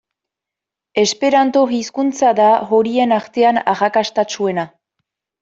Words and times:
Esperanto 1.01 1.61
hizkuntza 1.79 2.31
da 2.39 2.47
horien 2.79 3.15
artean 3.19 3.61
arrakastatsuena. 3.75 4.67